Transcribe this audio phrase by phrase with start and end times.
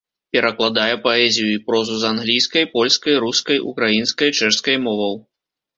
[0.35, 5.13] Перакладае паэзію і прозу з англійскай, польскай, рускай, украінскай, чэшскай моваў.